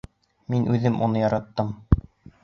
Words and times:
Мин 0.53 0.63
үҙем 0.77 0.95
уны 1.07 1.21
яраттым! 1.23 1.69